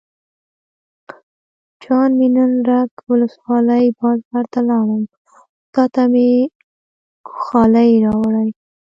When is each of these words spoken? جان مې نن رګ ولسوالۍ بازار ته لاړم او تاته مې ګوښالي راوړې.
جان 1.81 2.09
مې 2.17 2.27
نن 2.35 2.51
رګ 2.69 2.89
ولسوالۍ 3.09 3.85
بازار 3.99 4.45
ته 4.53 4.59
لاړم 4.69 5.03
او 5.07 5.41
تاته 5.73 6.03
مې 6.11 6.29
ګوښالي 7.27 7.89
راوړې. 8.05 8.49